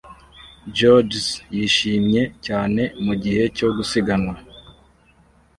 [0.75, 4.35] Joggers yishimye cyane mugihe cyo gusiganwa